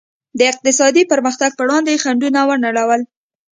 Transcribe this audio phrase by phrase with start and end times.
[0.39, 3.01] د اقتصادي پرمختګ پر وړاندې یې خنډونه ونړول.